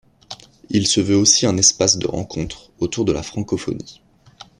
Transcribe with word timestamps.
Il 0.71 0.87
se 0.87 0.99
veut 0.99 1.15
aussi 1.15 1.45
un 1.45 1.57
espace 1.57 1.99
de 1.99 2.07
rencontres 2.07 2.71
autour 2.79 3.05
de 3.05 3.11
la 3.11 3.21
Francophonie. 3.21 4.01